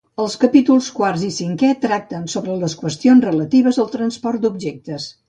Els 0.21 0.35
capítols 0.43 0.85
quart 0.99 1.25
i 1.27 1.29
cinquè 1.35 1.69
tracten 1.83 2.23
sobre 2.35 2.55
les 2.63 2.75
qüestions 2.79 3.29
relatives 3.29 3.81
al 3.85 3.93
transport 3.97 4.47
d'objectes. 4.49 5.07